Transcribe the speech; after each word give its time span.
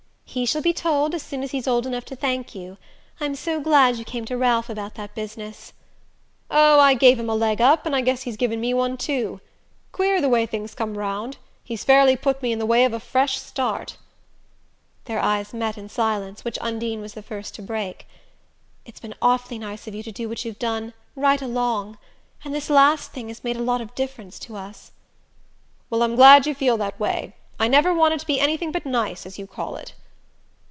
"He 0.31 0.45
shall 0.45 0.61
be 0.61 0.71
told 0.71 1.13
as 1.13 1.21
soon 1.23 1.43
as 1.43 1.51
he's 1.51 1.67
old 1.67 1.85
enough 1.85 2.05
to 2.05 2.15
thank 2.15 2.55
you. 2.55 2.77
I'm 3.19 3.35
so 3.35 3.59
glad 3.59 3.97
you 3.97 4.05
came 4.05 4.23
to 4.23 4.37
Ralph 4.37 4.69
about 4.69 4.93
that 4.95 5.13
business." 5.13 5.73
"Oh 6.49 6.79
I 6.79 6.93
gave 6.93 7.19
him 7.19 7.29
a 7.29 7.35
leg 7.35 7.59
up, 7.59 7.85
and 7.85 7.93
I 7.93 7.99
guess 7.99 8.21
he's 8.21 8.37
given 8.37 8.61
me 8.61 8.73
one 8.73 8.95
too. 8.95 9.41
Queer 9.91 10.21
the 10.21 10.29
way 10.29 10.45
things 10.45 10.73
come 10.73 10.97
round 10.97 11.35
he's 11.65 11.83
fairly 11.83 12.15
put 12.15 12.41
me 12.41 12.53
in 12.53 12.59
the 12.59 12.65
way 12.65 12.85
of 12.85 12.93
a 12.93 12.99
fresh 13.01 13.39
start." 13.39 13.97
Their 15.03 15.19
eyes 15.19 15.53
met 15.53 15.77
in 15.77 15.87
a 15.87 15.89
silence 15.89 16.45
which 16.45 16.57
Undine 16.61 17.01
was 17.01 17.13
the 17.13 17.21
first 17.21 17.53
to 17.55 17.61
break. 17.61 18.07
"It's 18.85 19.01
been 19.01 19.15
awfully 19.21 19.59
nice 19.59 19.85
of 19.85 19.93
you 19.93 20.01
to 20.03 20.13
do 20.13 20.29
what 20.29 20.45
you've 20.45 20.57
done 20.59 20.93
right 21.13 21.41
along. 21.41 21.97
And 22.45 22.55
this 22.55 22.69
last 22.69 23.11
thing 23.11 23.27
has 23.27 23.43
made 23.43 23.57
a 23.57 23.61
lot 23.61 23.81
of 23.81 23.95
difference 23.95 24.39
to 24.47 24.55
us." 24.55 24.93
"Well, 25.89 26.01
I'm 26.03 26.15
glad 26.15 26.47
you 26.47 26.55
feel 26.55 26.77
that 26.77 26.97
way. 27.01 27.35
I 27.59 27.67
never 27.67 27.93
wanted 27.93 28.21
to 28.21 28.25
be 28.25 28.39
anything 28.39 28.71
but 28.71 28.85
'nice,' 28.85 29.25
as 29.25 29.37
you 29.37 29.45
call 29.45 29.75
it." 29.75 29.93